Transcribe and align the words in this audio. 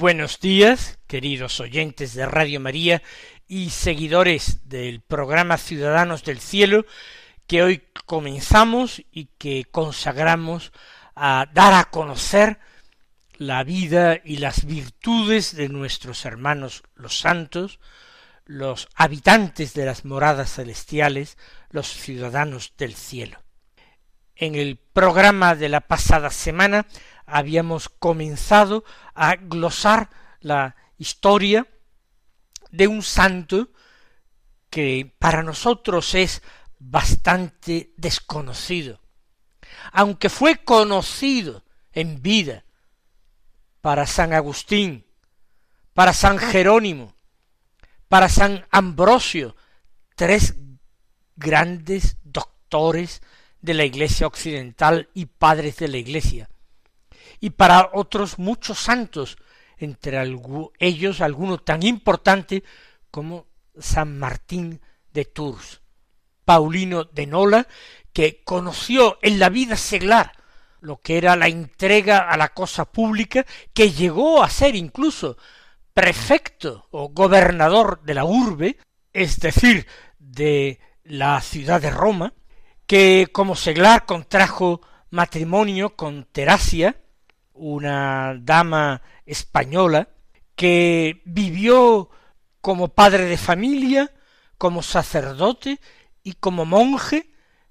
Buenos 0.00 0.40
días, 0.40 0.98
queridos 1.06 1.60
oyentes 1.60 2.14
de 2.14 2.24
Radio 2.24 2.58
María 2.58 3.02
y 3.46 3.68
seguidores 3.68 4.66
del 4.66 5.02
programa 5.02 5.58
Ciudadanos 5.58 6.24
del 6.24 6.40
Cielo, 6.40 6.86
que 7.46 7.62
hoy 7.62 7.82
comenzamos 8.06 9.02
y 9.12 9.26
que 9.36 9.66
consagramos 9.70 10.72
a 11.14 11.50
dar 11.52 11.74
a 11.74 11.90
conocer 11.90 12.60
la 13.34 13.62
vida 13.62 14.18
y 14.24 14.38
las 14.38 14.64
virtudes 14.64 15.54
de 15.54 15.68
nuestros 15.68 16.24
hermanos 16.24 16.82
los 16.94 17.20
santos, 17.20 17.78
los 18.46 18.88
habitantes 18.94 19.74
de 19.74 19.84
las 19.84 20.06
moradas 20.06 20.54
celestiales, 20.54 21.36
los 21.68 21.88
ciudadanos 21.88 22.72
del 22.78 22.94
cielo. 22.94 23.42
En 24.34 24.54
el 24.54 24.78
programa 24.78 25.54
de 25.54 25.68
la 25.68 25.82
pasada 25.82 26.30
semana 26.30 26.86
habíamos 27.30 27.88
comenzado 27.88 28.84
a 29.14 29.36
glosar 29.36 30.10
la 30.40 30.76
historia 30.98 31.66
de 32.70 32.86
un 32.86 33.02
santo 33.02 33.70
que 34.70 35.12
para 35.18 35.42
nosotros 35.42 36.14
es 36.14 36.42
bastante 36.78 37.92
desconocido, 37.96 39.00
aunque 39.92 40.28
fue 40.28 40.64
conocido 40.64 41.64
en 41.92 42.22
vida 42.22 42.64
para 43.80 44.06
San 44.06 44.32
Agustín, 44.32 45.06
para 45.94 46.12
San 46.12 46.38
Jerónimo, 46.38 47.14
para 48.08 48.28
San 48.28 48.66
Ambrosio, 48.70 49.56
tres 50.14 50.54
grandes 51.36 52.16
doctores 52.22 53.22
de 53.60 53.74
la 53.74 53.84
Iglesia 53.84 54.26
occidental 54.26 55.08
y 55.14 55.26
padres 55.26 55.76
de 55.76 55.88
la 55.88 55.98
Iglesia, 55.98 56.48
y 57.40 57.50
para 57.50 57.90
otros 57.94 58.38
muchos 58.38 58.78
santos, 58.78 59.38
entre 59.78 60.22
ellos 60.78 61.20
alguno 61.20 61.58
tan 61.58 61.82
importante 61.82 62.62
como 63.10 63.46
San 63.78 64.18
Martín 64.18 64.80
de 65.12 65.24
Tours, 65.24 65.80
Paulino 66.44 67.04
de 67.04 67.26
Nola, 67.26 67.66
que 68.12 68.42
conoció 68.44 69.18
en 69.22 69.38
la 69.38 69.48
vida 69.48 69.76
seglar 69.76 70.32
lo 70.80 71.00
que 71.00 71.18
era 71.18 71.36
la 71.36 71.48
entrega 71.48 72.30
a 72.30 72.36
la 72.36 72.50
cosa 72.50 72.84
pública, 72.84 73.46
que 73.72 73.90
llegó 73.90 74.42
a 74.42 74.50
ser 74.50 74.74
incluso 74.74 75.36
prefecto 75.92 76.86
o 76.90 77.08
gobernador 77.08 78.02
de 78.02 78.14
la 78.14 78.24
urbe, 78.24 78.78
es 79.12 79.40
decir, 79.40 79.86
de 80.18 80.80
la 81.04 81.40
ciudad 81.40 81.80
de 81.80 81.90
Roma, 81.90 82.32
que 82.86 83.28
como 83.32 83.56
seglar 83.56 84.06
contrajo 84.06 84.80
matrimonio 85.10 85.96
con 85.96 86.24
Teracia, 86.24 86.96
una 87.60 88.34
dama 88.40 89.02
española 89.26 90.08
que 90.56 91.22
vivió 91.24 92.10
como 92.60 92.88
padre 92.88 93.26
de 93.26 93.36
familia, 93.36 94.12
como 94.58 94.82
sacerdote 94.82 95.78
y 96.22 96.34
como 96.34 96.64
monje 96.64 97.30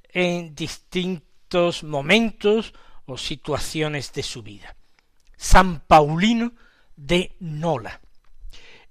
en 0.09 0.55
distintos 0.55 1.83
momentos 1.83 2.73
o 3.05 3.17
situaciones 3.17 4.13
de 4.13 4.23
su 4.23 4.43
vida. 4.43 4.75
San 5.35 5.81
Paulino 5.81 6.53
de 6.95 7.35
Nola. 7.39 7.99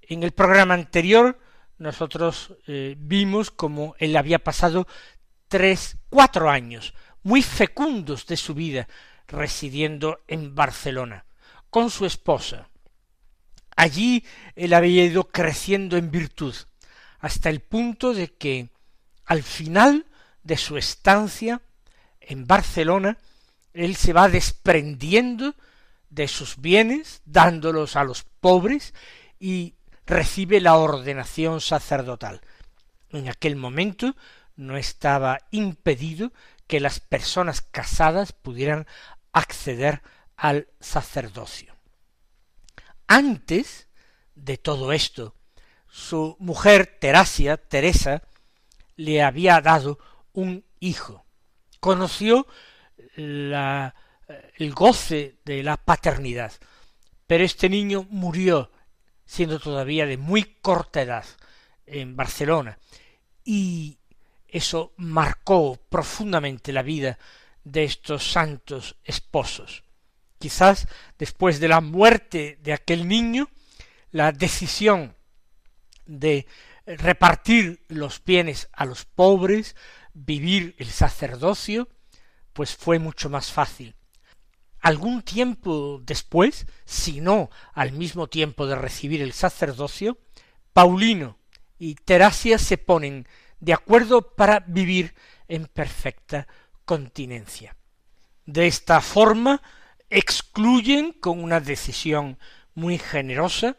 En 0.01 0.23
el 0.23 0.31
programa 0.31 0.73
anterior 0.73 1.39
nosotros 1.77 2.55
eh, 2.67 2.95
vimos 2.97 3.51
como 3.51 3.95
él 3.99 4.17
había 4.17 4.39
pasado 4.39 4.85
tres, 5.47 5.97
cuatro 6.09 6.49
años 6.49 6.93
muy 7.23 7.41
fecundos 7.41 8.25
de 8.27 8.37
su 8.37 8.53
vida, 8.53 8.87
residiendo 9.29 10.21
en 10.27 10.55
Barcelona, 10.55 11.25
con 11.69 11.89
su 11.89 12.05
esposa. 12.05 12.67
Allí 13.75 14.25
él 14.55 14.73
había 14.73 15.05
ido 15.05 15.29
creciendo 15.29 15.95
en 15.95 16.11
virtud, 16.11 16.53
hasta 17.19 17.49
el 17.49 17.61
punto 17.61 18.13
de 18.13 18.27
que 18.33 18.69
al 19.25 19.43
final 19.43 20.05
de 20.43 20.57
su 20.57 20.77
estancia 20.77 21.61
en 22.19 22.45
Barcelona, 22.45 23.17
él 23.73 23.95
se 23.95 24.13
va 24.13 24.29
desprendiendo 24.29 25.55
de 26.09 26.27
sus 26.27 26.57
bienes, 26.57 27.21
dándolos 27.25 27.95
a 27.95 28.03
los 28.03 28.23
pobres, 28.23 28.93
y 29.39 29.75
recibe 30.05 30.59
la 30.59 30.75
ordenación 30.75 31.61
sacerdotal. 31.61 32.41
En 33.11 33.29
aquel 33.29 33.55
momento 33.55 34.15
no 34.55 34.77
estaba 34.77 35.39
impedido 35.51 36.33
que 36.67 36.79
las 36.79 36.99
personas 36.99 37.61
casadas 37.61 38.31
pudieran 38.31 38.85
acceder 39.33 40.01
al 40.35 40.67
sacerdocio. 40.79 41.75
Antes 43.07 43.87
de 44.35 44.57
todo 44.57 44.91
esto, 44.93 45.35
su 45.87 46.35
mujer 46.39 46.97
Terasia, 46.99 47.57
Teresa, 47.57 48.23
le 48.95 49.23
había 49.23 49.59
dado 49.61 49.99
un 50.33 50.65
hijo. 50.79 51.25
Conoció 51.79 52.47
la, 53.15 53.95
el 54.57 54.73
goce 54.73 55.39
de 55.45 55.63
la 55.63 55.77
paternidad, 55.77 56.53
pero 57.27 57.43
este 57.43 57.69
niño 57.69 58.05
murió 58.09 58.71
siendo 59.25 59.59
todavía 59.59 60.05
de 60.05 60.17
muy 60.17 60.43
corta 60.61 61.01
edad 61.01 61.25
en 61.85 62.15
Barcelona 62.15 62.79
y 63.43 63.99
eso 64.47 64.93
marcó 64.97 65.79
profundamente 65.89 66.73
la 66.73 66.81
vida 66.81 67.19
de 67.71 67.83
estos 67.83 68.31
santos 68.31 68.95
esposos. 69.03 69.83
Quizás 70.37 70.87
después 71.17 71.59
de 71.59 71.67
la 71.67 71.81
muerte 71.81 72.57
de 72.61 72.73
aquel 72.73 73.07
niño, 73.07 73.49
la 74.11 74.31
decisión 74.31 75.15
de 76.05 76.47
repartir 76.85 77.83
los 77.87 78.23
bienes 78.23 78.69
a 78.73 78.85
los 78.85 79.05
pobres, 79.05 79.75
vivir 80.13 80.75
el 80.79 80.87
sacerdocio, 80.87 81.87
pues 82.53 82.75
fue 82.75 82.99
mucho 82.99 83.29
más 83.29 83.51
fácil. 83.51 83.95
Algún 84.81 85.21
tiempo 85.21 86.01
después, 86.03 86.65
si 86.85 87.21
no 87.21 87.49
al 87.73 87.91
mismo 87.91 88.27
tiempo 88.27 88.65
de 88.65 88.75
recibir 88.75 89.21
el 89.21 89.33
sacerdocio, 89.33 90.17
Paulino 90.73 91.37
y 91.77 91.95
Terasia 91.95 92.57
se 92.57 92.77
ponen 92.77 93.27
de 93.59 93.73
acuerdo 93.73 94.35
para 94.35 94.61
vivir 94.61 95.13
en 95.47 95.65
perfecta 95.65 96.47
continencia. 96.89 97.75
De 98.47 98.65
esta 98.65 98.99
forma 98.99 99.61
excluyen 100.09 101.13
con 101.13 101.43
una 101.43 101.59
decisión 101.59 102.39
muy 102.73 102.97
generosa 102.97 103.77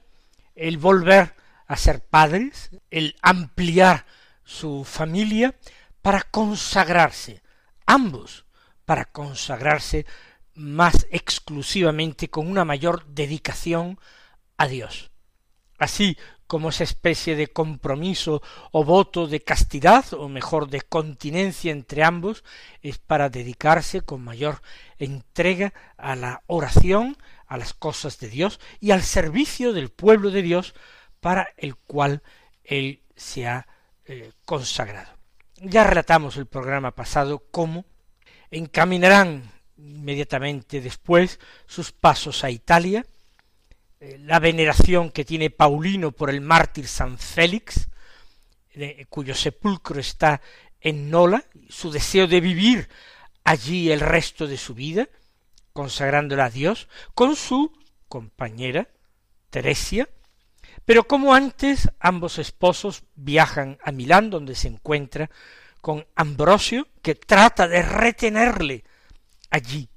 el 0.55 0.79
volver 0.79 1.35
a 1.67 1.77
ser 1.77 2.05
padres, 2.05 2.71
el 2.89 3.17
ampliar 3.21 4.07
su 4.45 4.85
familia 4.85 5.57
para 6.03 6.23
consagrarse, 6.23 7.43
ambos, 7.85 8.45
para 8.85 9.07
consagrarse 9.07 10.07
más 10.55 11.09
exclusivamente 11.11 12.31
con 12.31 12.49
una 12.49 12.65
mayor 12.65 13.07
dedicación 13.07 13.99
a 14.57 14.69
Dios. 14.69 15.11
Así 15.79 16.17
como 16.51 16.71
esa 16.71 16.83
especie 16.83 17.37
de 17.37 17.47
compromiso 17.47 18.43
o 18.73 18.83
voto 18.83 19.29
de 19.29 19.39
castidad, 19.39 20.05
o 20.15 20.29
mejor 20.29 20.69
de 20.69 20.81
continencia 20.81 21.71
entre 21.71 22.03
ambos, 22.03 22.43
es 22.83 22.99
para 22.99 23.29
dedicarse 23.29 24.01
con 24.01 24.25
mayor 24.25 24.61
entrega 24.99 25.73
a 25.97 26.17
la 26.17 26.43
oración, 26.49 27.17
a 27.47 27.57
las 27.57 27.73
cosas 27.73 28.19
de 28.19 28.29
Dios 28.29 28.59
y 28.81 28.91
al 28.91 29.03
servicio 29.03 29.73
del 29.73 29.91
pueblo 29.91 30.33
de 30.33 30.43
Dios 30.43 30.75
para 31.21 31.51
el 31.57 31.77
cual 31.77 32.21
él 32.65 33.01
se 33.15 33.47
ha 33.47 33.69
eh, 34.07 34.33
consagrado. 34.45 35.13
Ya 35.55 35.85
relatamos 35.85 36.37
el 36.37 36.47
programa 36.47 36.97
pasado 36.97 37.45
cómo 37.53 37.85
encaminarán 38.51 39.53
inmediatamente 39.77 40.81
después 40.81 41.39
sus 41.67 41.93
pasos 41.93 42.43
a 42.43 42.51
Italia, 42.51 43.07
eh, 44.01 44.19
la 44.19 44.39
veneración 44.39 45.11
que 45.11 45.27
tiene 45.27 45.51
Paulino 45.51 46.13
por 46.13 46.31
el 46.31 46.41
mártir 46.41 46.89
San 46.89 47.19
Félix, 47.19 47.89
cuyo 49.11 49.35
sepulcro 49.35 50.01
está 50.01 50.41
en 50.81 51.11
Nola, 51.11 51.45
su 51.69 51.91
deseo 51.91 52.27
de 52.27 52.41
vivir 52.41 52.89
allí 53.45 53.91
el 53.91 54.01
resto 54.01 54.47
de 54.47 54.57
su 54.57 54.75
vida, 54.75 55.09
consagrándola 55.75 56.47
a 56.47 56.51
Dios, 56.51 56.89
con 57.15 57.37
su 57.37 57.73
compañera, 58.09 58.89
Teresia, 59.51 60.09
pero 60.85 61.05
como 61.05 61.35
antes 61.35 61.91
ambos 62.01 62.39
esposos 62.39 63.05
viajan 63.17 63.79
a 63.85 63.93
Milán, 63.93 64.31
donde 64.31 64.55
se 64.55 64.69
encuentra 64.69 65.31
con 65.81 66.07
Ambrosio, 66.15 66.89
que 67.03 67.15
trata 67.15 67.69
de 67.69 67.83
retenerle 67.83 68.85
allí, 69.51 69.89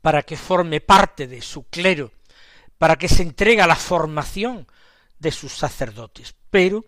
para 0.00 0.22
que 0.22 0.36
forme 0.36 0.80
parte 0.80 1.26
de 1.26 1.42
su 1.42 1.64
clero, 1.64 2.12
para 2.78 2.96
que 2.96 3.08
se 3.08 3.22
entregue 3.22 3.62
a 3.62 3.66
la 3.66 3.76
formación 3.76 4.66
de 5.18 5.32
sus 5.32 5.52
sacerdotes. 5.52 6.34
Pero 6.50 6.84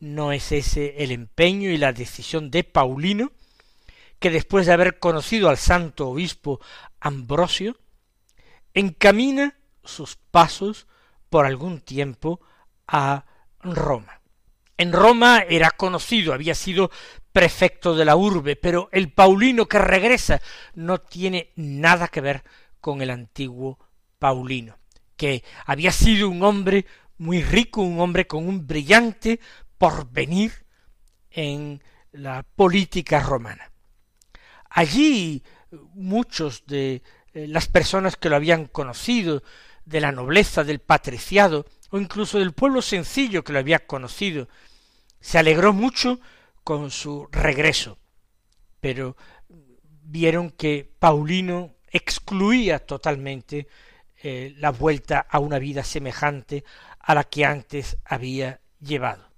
no 0.00 0.32
es 0.32 0.52
ese 0.52 1.02
el 1.02 1.12
empeño 1.12 1.70
y 1.70 1.78
la 1.78 1.92
decisión 1.92 2.50
de 2.50 2.64
Paulino, 2.64 3.32
que 4.18 4.30
después 4.30 4.66
de 4.66 4.72
haber 4.72 4.98
conocido 4.98 5.48
al 5.48 5.58
santo 5.58 6.08
obispo 6.08 6.60
Ambrosio, 7.00 7.76
encamina 8.74 9.56
sus 9.84 10.16
pasos 10.16 10.86
por 11.28 11.46
algún 11.46 11.80
tiempo 11.80 12.40
a 12.86 13.24
Roma. 13.60 14.20
En 14.76 14.92
Roma 14.92 15.44
era 15.48 15.70
conocido, 15.70 16.32
había 16.32 16.54
sido 16.54 16.90
prefecto 17.32 17.94
de 17.94 18.04
la 18.04 18.16
urbe, 18.16 18.56
pero 18.56 18.88
el 18.92 19.12
Paulino 19.12 19.66
que 19.66 19.78
regresa 19.78 20.40
no 20.74 20.98
tiene 20.98 21.52
nada 21.56 22.08
que 22.08 22.20
ver 22.20 22.42
con 22.80 23.00
el 23.02 23.10
antiguo 23.10 23.78
Paulino, 24.18 24.78
que 25.22 25.44
había 25.66 25.92
sido 25.92 26.28
un 26.28 26.42
hombre 26.42 26.84
muy 27.16 27.44
rico, 27.44 27.80
un 27.80 28.00
hombre 28.00 28.26
con 28.26 28.48
un 28.48 28.66
brillante 28.66 29.38
porvenir 29.78 30.66
en 31.30 31.80
la 32.10 32.42
política 32.42 33.20
romana. 33.20 33.70
Allí 34.68 35.44
muchos 35.94 36.66
de 36.66 37.04
eh, 37.34 37.46
las 37.46 37.68
personas 37.68 38.16
que 38.16 38.28
lo 38.30 38.34
habían 38.34 38.66
conocido, 38.66 39.44
de 39.84 40.00
la 40.00 40.10
nobleza, 40.10 40.64
del 40.64 40.80
patriciado, 40.80 41.66
o 41.90 42.00
incluso 42.00 42.40
del 42.40 42.50
pueblo 42.50 42.82
sencillo 42.82 43.44
que 43.44 43.52
lo 43.52 43.60
había 43.60 43.86
conocido, 43.86 44.48
se 45.20 45.38
alegró 45.38 45.72
mucho 45.72 46.18
con 46.64 46.90
su 46.90 47.28
regreso, 47.30 47.96
pero 48.80 49.16
vieron 50.02 50.50
que 50.50 50.90
Paulino 50.98 51.76
excluía 51.92 52.80
totalmente 52.80 53.68
eh, 54.24 54.54
la 54.58 54.70
vuelta 54.70 55.26
a 55.28 55.40
una 55.40 55.58
vida 55.58 55.82
semejante 55.82 56.64
a 57.00 57.12
la 57.12 57.24
que 57.24 57.44
antes 57.44 57.96
había 58.04 58.60
llevado. 58.78 59.32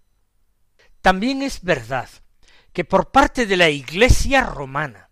También 1.00 1.40
es 1.40 1.62
verdad 1.62 2.10
que 2.74 2.84
por 2.84 3.10
parte 3.10 3.46
de 3.46 3.56
la 3.56 3.70
Iglesia 3.70 4.42
romana 4.42 5.08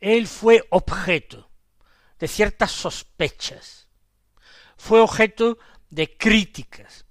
él 0.00 0.26
fue 0.26 0.66
objeto 0.70 1.48
de 2.18 2.26
ciertas 2.26 2.72
sospechas, 2.72 3.88
fue 4.76 5.00
objeto 5.00 5.58
de 5.88 6.16
críticas. 6.16 7.06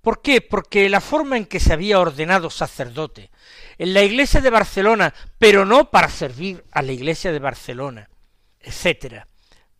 ¿Por 0.00 0.22
qué? 0.22 0.40
Porque 0.40 0.88
la 0.88 1.00
forma 1.00 1.36
en 1.36 1.46
que 1.46 1.60
se 1.60 1.72
había 1.72 2.00
ordenado 2.00 2.50
sacerdote 2.50 3.30
en 3.78 3.94
la 3.94 4.02
iglesia 4.02 4.40
de 4.40 4.50
Barcelona, 4.50 5.14
pero 5.38 5.64
no 5.64 5.90
para 5.90 6.08
servir 6.08 6.64
a 6.72 6.82
la 6.82 6.90
iglesia 6.90 7.30
de 7.30 7.38
Barcelona, 7.38 8.10
etcétera, 8.58 9.28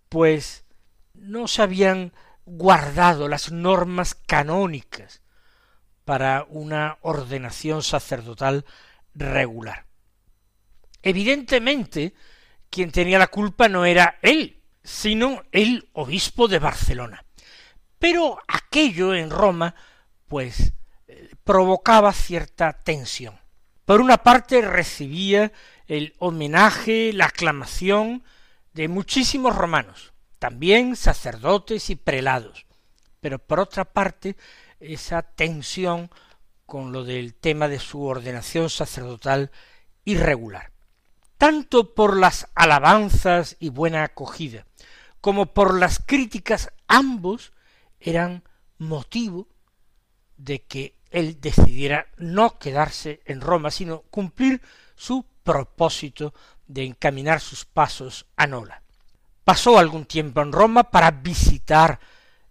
pues 0.09 0.62
no 1.23 1.49
se 1.49 1.63
habían 1.63 2.13
guardado 2.45 3.29
las 3.29 3.53
normas 3.53 4.15
canónicas 4.15 5.23
para 6.05 6.45
una 6.49 6.99
ordenación 7.01 7.83
sacerdotal 7.83 8.65
regular. 9.15 9.87
Evidentemente, 11.03 12.15
quien 12.71 12.91
tenía 12.91 13.19
la 13.19 13.29
culpa 13.29 13.69
no 13.69 13.85
era 13.85 14.19
él, 14.23 14.63
sino 14.83 15.43
el 15.53 15.89
obispo 15.93 16.49
de 16.49 16.59
Barcelona. 16.59 17.25
Pero 17.99 18.39
aquello 18.49 19.15
en 19.15 19.31
Roma, 19.31 19.75
pues, 20.27 20.73
eh, 21.07 21.31
provocaba 21.45 22.13
cierta 22.13 22.73
tensión. 22.73 23.39
Por 23.85 24.01
una 24.01 24.23
parte 24.23 24.61
recibía 24.63 25.53
el 25.87 26.15
homenaje, 26.19 27.13
la 27.13 27.27
aclamación 27.27 28.25
de 28.73 28.89
muchísimos 28.89 29.55
romanos, 29.55 30.12
también 30.43 30.97
sacerdotes 30.97 31.89
y 31.89 31.95
prelados, 31.95 32.67
pero 33.21 33.39
por 33.39 33.61
otra 33.61 33.85
parte 33.85 34.37
esa 34.81 35.23
tensión 35.23 36.11
con 36.67 36.91
lo 36.91 37.05
del 37.05 37.37
tema 37.37 37.69
de 37.69 37.79
su 37.79 38.03
ordenación 38.03 38.69
sacerdotal 38.69 39.53
irregular. 40.05 40.73
Tanto 41.39 41.95
por 41.95 42.17
las 42.17 42.49
alabanzas 42.57 43.55
y 43.61 43.69
buena 43.69 44.03
acogida, 44.03 44.67
como 45.21 45.55
por 45.55 45.79
las 45.79 46.01
críticas, 46.05 46.73
ambos 46.89 47.53
eran 48.01 48.43
motivo 48.79 49.47
de 50.39 50.65
que 50.65 50.99
él 51.13 51.41
decidiera 51.41 52.09
no 52.17 52.59
quedarse 52.59 53.21
en 53.27 53.41
Roma, 53.41 53.71
sino 53.71 54.01
cumplir 54.11 54.61
su 54.97 55.25
propósito 55.45 56.35
de 56.67 56.83
encaminar 56.83 57.41
sus 57.41 57.65
pasos 57.65 58.27
a 58.35 58.49
Nola. 58.49 58.82
Pasó 59.45 59.79
algún 59.79 60.05
tiempo 60.05 60.41
en 60.41 60.53
Roma 60.53 60.85
para 60.85 61.11
visitar 61.11 61.99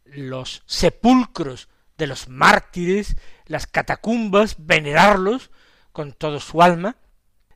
los 0.05 0.63
sepulcros 0.65 1.69
de 1.97 2.07
los 2.07 2.27
mártires, 2.27 3.15
las 3.45 3.67
catacumbas, 3.67 4.55
venerarlos 4.59 5.51
con 5.91 6.13
todo 6.13 6.39
su 6.39 6.61
alma, 6.61 6.97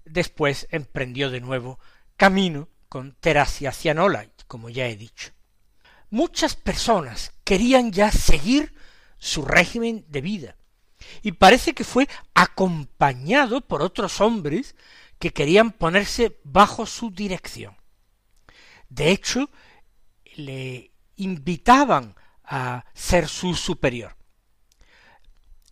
después 0.06 0.68
emprendió 0.72 1.30
de 1.32 1.42
nuevo 1.42 1.80
camino 2.16 2.70
con 2.90 3.14
Terasia 3.14 3.70
hacia 3.70 3.94
Nola, 3.94 4.30
como 4.48 4.70
ya 4.70 4.88
he 4.88 4.96
dicho. 4.96 5.32
Muchas 6.10 6.56
personas 6.56 7.34
querían 7.44 7.92
ya 7.92 8.12
seguir 8.12 8.74
su 9.18 9.44
régimen 9.44 10.06
de 10.08 10.22
vida, 10.22 10.56
y 11.22 11.34
parece 11.34 11.74
que 11.74 11.84
fue 11.84 12.08
acompañado 12.34 13.62
por 13.62 13.82
otros 13.82 14.22
hombres 14.22 14.76
que 15.20 15.32
querían 15.32 15.72
ponerse 15.72 16.40
bajo 16.44 16.86
su 16.86 17.10
dirección. 17.10 17.76
De 18.96 19.12
hecho, 19.12 19.50
le 20.38 20.92
invitaban 21.18 22.16
a 22.46 22.86
ser 22.94 23.28
su 23.28 23.54
superior. 23.54 24.16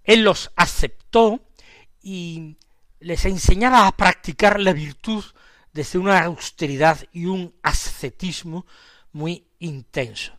Él 0.03 0.23
los 0.23 0.51
aceptó 0.57 1.39
y 2.01 2.57
les 2.99 3.23
enseñaba 3.23 3.87
a 3.87 3.95
practicar 3.95 4.59
la 4.59 4.73
virtud 4.73 5.23
desde 5.71 5.99
una 5.99 6.21
austeridad 6.25 6.99
y 7.13 7.27
un 7.27 7.55
ascetismo 7.63 8.65
muy 9.13 9.47
intenso. 9.59 10.37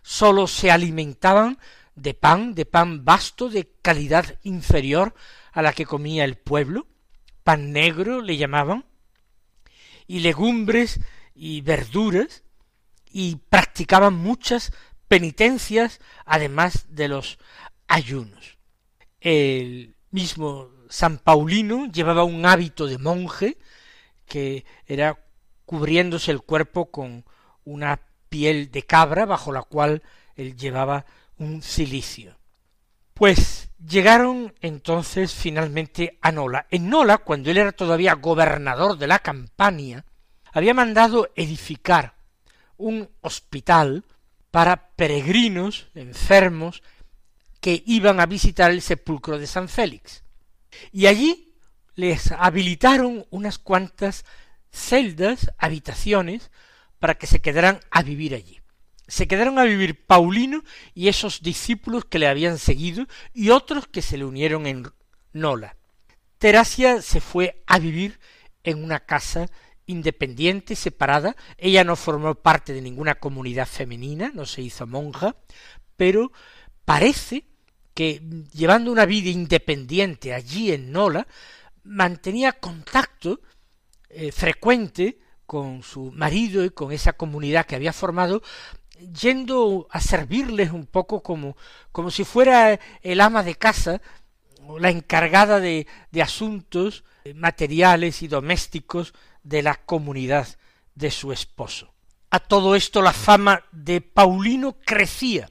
Sólo 0.00 0.46
se 0.46 0.70
alimentaban 0.70 1.58
de 1.96 2.14
pan, 2.14 2.54
de 2.54 2.64
pan 2.64 3.04
vasto, 3.04 3.50
de 3.50 3.74
calidad 3.82 4.38
inferior 4.42 5.14
a 5.52 5.60
la 5.60 5.74
que 5.74 5.84
comía 5.84 6.24
el 6.24 6.38
pueblo, 6.38 6.86
pan 7.44 7.72
negro 7.72 8.22
le 8.22 8.38
llamaban, 8.38 8.86
y 10.06 10.20
legumbres 10.20 10.98
y 11.42 11.62
verduras, 11.62 12.44
y 13.10 13.36
practicaban 13.48 14.14
muchas 14.14 14.72
penitencias, 15.08 15.98
además 16.26 16.84
de 16.90 17.08
los 17.08 17.38
ayunos. 17.88 18.58
El 19.20 19.96
mismo 20.10 20.68
San 20.90 21.16
Paulino 21.16 21.86
llevaba 21.90 22.24
un 22.24 22.44
hábito 22.44 22.86
de 22.86 22.98
monje 22.98 23.56
que 24.26 24.66
era 24.86 25.18
cubriéndose 25.64 26.30
el 26.30 26.42
cuerpo 26.42 26.90
con 26.90 27.24
una 27.64 28.02
piel 28.28 28.70
de 28.70 28.82
cabra 28.82 29.24
bajo 29.24 29.50
la 29.50 29.62
cual 29.62 30.02
él 30.36 30.58
llevaba 30.58 31.06
un 31.38 31.62
cilicio. 31.62 32.36
Pues 33.14 33.70
llegaron 33.82 34.52
entonces 34.60 35.32
finalmente 35.32 36.18
a 36.20 36.32
Nola. 36.32 36.66
En 36.70 36.90
Nola, 36.90 37.16
cuando 37.16 37.50
él 37.50 37.56
era 37.56 37.72
todavía 37.72 38.12
gobernador 38.12 38.98
de 38.98 39.06
la 39.06 39.20
Campania, 39.20 40.04
había 40.52 40.74
mandado 40.74 41.30
edificar 41.36 42.14
un 42.76 43.08
hospital 43.20 44.04
para 44.50 44.88
peregrinos 44.96 45.88
enfermos 45.94 46.82
que 47.60 47.82
iban 47.86 48.20
a 48.20 48.26
visitar 48.26 48.70
el 48.70 48.82
sepulcro 48.82 49.38
de 49.38 49.46
San 49.46 49.68
Félix. 49.68 50.24
Y 50.92 51.06
allí 51.06 51.52
les 51.94 52.32
habilitaron 52.32 53.26
unas 53.30 53.58
cuantas 53.58 54.24
celdas, 54.72 55.50
habitaciones, 55.58 56.50
para 56.98 57.14
que 57.14 57.26
se 57.26 57.40
quedaran 57.40 57.80
a 57.90 58.02
vivir 58.02 58.34
allí. 58.34 58.60
Se 59.06 59.26
quedaron 59.26 59.58
a 59.58 59.64
vivir 59.64 60.06
Paulino 60.06 60.62
y 60.94 61.08
esos 61.08 61.42
discípulos 61.42 62.04
que 62.04 62.18
le 62.18 62.28
habían 62.28 62.58
seguido 62.58 63.06
y 63.34 63.50
otros 63.50 63.88
que 63.88 64.02
se 64.02 64.16
le 64.16 64.24
unieron 64.24 64.66
en 64.66 64.90
Nola. 65.32 65.76
Terasia 66.38 67.02
se 67.02 67.20
fue 67.20 67.62
a 67.66 67.78
vivir 67.78 68.20
en 68.62 68.82
una 68.82 69.00
casa 69.00 69.50
independiente, 69.90 70.76
separada. 70.76 71.36
Ella 71.58 71.84
no 71.84 71.96
formó 71.96 72.34
parte 72.34 72.72
de 72.72 72.80
ninguna 72.80 73.16
comunidad 73.16 73.66
femenina, 73.66 74.30
no 74.34 74.46
se 74.46 74.62
hizo 74.62 74.86
monja, 74.86 75.36
pero 75.96 76.32
parece 76.84 77.44
que 77.94 78.22
llevando 78.52 78.92
una 78.92 79.06
vida 79.06 79.30
independiente 79.30 80.32
allí 80.32 80.72
en 80.72 80.92
Nola, 80.92 81.26
mantenía 81.82 82.52
contacto 82.52 83.40
eh, 84.08 84.32
frecuente 84.32 85.18
con 85.46 85.82
su 85.82 86.12
marido 86.12 86.64
y 86.64 86.70
con 86.70 86.92
esa 86.92 87.12
comunidad 87.12 87.66
que 87.66 87.74
había 87.74 87.92
formado, 87.92 88.42
yendo 89.20 89.88
a 89.90 90.00
servirles 90.00 90.70
un 90.70 90.86
poco 90.86 91.22
como, 91.22 91.56
como 91.90 92.10
si 92.10 92.24
fuera 92.24 92.78
el 93.02 93.20
ama 93.20 93.42
de 93.42 93.56
casa, 93.56 94.00
la 94.78 94.90
encargada 94.90 95.60
de, 95.60 95.86
asuntos 96.22 97.04
materiales 97.34 98.22
y 98.22 98.28
domésticos 98.28 99.14
de 99.42 99.62
la 99.62 99.74
comunidad 99.74 100.48
de 100.94 101.10
su 101.10 101.32
esposo. 101.32 101.92
A 102.30 102.40
todo 102.40 102.76
esto 102.76 103.02
la 103.02 103.12
fama 103.12 103.64
de 103.72 104.00
Paulino 104.00 104.76
crecía 104.84 105.50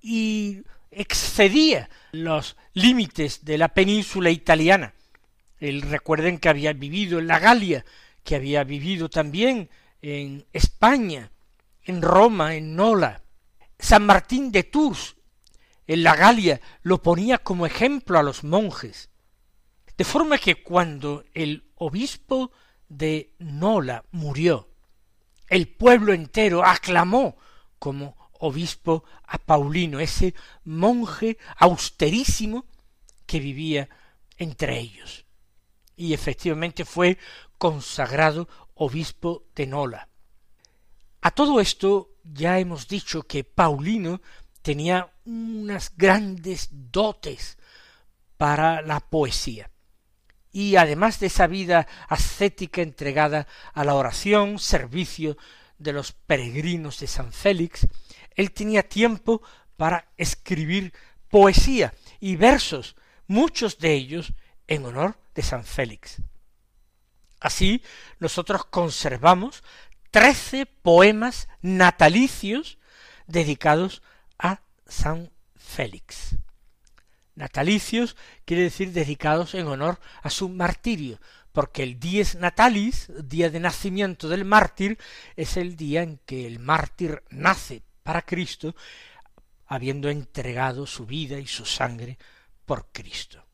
y 0.00 0.62
excedía 0.90 1.90
los 2.12 2.56
límites 2.72 3.44
de 3.44 3.58
la 3.58 3.68
península 3.68 4.30
italiana. 4.30 4.94
El, 5.58 5.82
recuerden 5.82 6.38
que 6.38 6.48
había 6.48 6.72
vivido 6.72 7.18
en 7.18 7.26
la 7.26 7.38
Galia, 7.38 7.84
que 8.24 8.36
había 8.36 8.64
vivido 8.64 9.08
también 9.08 9.68
en 10.00 10.46
España, 10.52 11.30
en 11.82 12.02
Roma, 12.02 12.54
en 12.54 12.76
Nola. 12.76 13.22
San 13.78 14.06
Martín 14.06 14.50
de 14.50 14.64
Tours, 14.64 15.16
en 15.88 16.02
la 16.04 16.14
Galia, 16.14 16.60
lo 16.82 17.02
ponía 17.02 17.38
como 17.38 17.66
ejemplo 17.66 18.18
a 18.18 18.22
los 18.22 18.44
monjes. 18.44 19.10
De 19.96 20.04
forma 20.04 20.38
que 20.38 20.62
cuando 20.62 21.24
el 21.34 21.72
obispo 21.74 22.52
de 22.88 23.34
Nola 23.38 24.04
murió, 24.12 24.68
el 25.48 25.66
pueblo 25.66 26.12
entero 26.12 26.64
aclamó 26.64 27.36
como 27.78 28.16
obispo 28.34 29.04
a 29.26 29.38
Paulino, 29.38 29.98
ese 29.98 30.34
monje 30.64 31.38
austerísimo 31.56 32.66
que 33.26 33.40
vivía 33.40 33.88
entre 34.36 34.78
ellos. 34.78 35.24
Y 35.96 36.12
efectivamente 36.12 36.84
fue 36.84 37.18
consagrado 37.56 38.46
obispo 38.74 39.44
de 39.54 39.66
Nola. 39.66 40.08
A 41.22 41.30
todo 41.30 41.60
esto 41.60 42.10
ya 42.22 42.58
hemos 42.58 42.86
dicho 42.88 43.22
que 43.22 43.42
Paulino 43.42 44.20
tenía 44.68 45.10
unas 45.24 45.96
grandes 45.96 46.68
dotes 46.70 47.56
para 48.36 48.82
la 48.82 49.00
poesía. 49.00 49.70
Y 50.52 50.76
además 50.76 51.20
de 51.20 51.28
esa 51.28 51.46
vida 51.46 51.86
ascética 52.06 52.82
entregada 52.82 53.46
a 53.72 53.82
la 53.82 53.94
oración, 53.94 54.58
servicio 54.58 55.38
de 55.78 55.94
los 55.94 56.12
peregrinos 56.12 57.00
de 57.00 57.06
San 57.06 57.32
Félix, 57.32 57.86
él 58.34 58.52
tenía 58.52 58.86
tiempo 58.86 59.40
para 59.78 60.12
escribir 60.18 60.92
poesía 61.30 61.94
y 62.20 62.36
versos, 62.36 62.94
muchos 63.26 63.78
de 63.78 63.94
ellos 63.94 64.34
en 64.66 64.84
honor 64.84 65.18
de 65.34 65.44
San 65.44 65.64
Félix. 65.64 66.20
Así 67.40 67.82
nosotros 68.18 68.66
conservamos 68.66 69.64
trece 70.10 70.66
poemas 70.66 71.48
natalicios 71.62 72.76
dedicados 73.26 74.02
San 74.88 75.30
Félix. 75.54 76.36
Natalicios 77.34 78.16
quiere 78.44 78.64
decir 78.64 78.92
dedicados 78.92 79.54
en 79.54 79.68
honor 79.68 80.00
a 80.22 80.30
su 80.30 80.48
martirio, 80.48 81.20
porque 81.52 81.82
el 81.82 82.00
dies 82.00 82.34
natalis, 82.34 83.10
día 83.24 83.50
de 83.50 83.60
nacimiento 83.60 84.28
del 84.28 84.44
mártir, 84.44 84.98
es 85.36 85.56
el 85.56 85.76
día 85.76 86.02
en 86.02 86.18
que 86.26 86.46
el 86.46 86.58
mártir 86.58 87.22
nace 87.30 87.82
para 88.02 88.22
Cristo, 88.22 88.74
habiendo 89.66 90.08
entregado 90.08 90.86
su 90.86 91.06
vida 91.06 91.38
y 91.38 91.46
su 91.46 91.64
sangre 91.64 92.18
por 92.64 92.88
Cristo. 92.90 93.44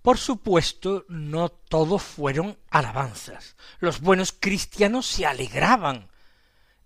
Por 0.00 0.18
supuesto, 0.18 1.04
no 1.08 1.50
todo 1.50 1.98
fueron 1.98 2.58
alabanzas. 2.70 3.56
Los 3.78 4.00
buenos 4.00 4.32
cristianos 4.32 5.06
se 5.06 5.26
alegraban 5.26 6.08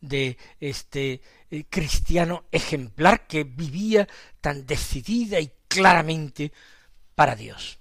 de 0.08 0.38
este 0.60 1.20
eh, 1.50 1.64
cristiano 1.68 2.44
ejemplar 2.50 3.26
que 3.26 3.44
vivía 3.44 4.08
tan 4.40 4.66
decidida 4.66 5.40
y 5.40 5.52
claramente 5.68 6.52
para 7.14 7.34
Dios. 7.34 7.78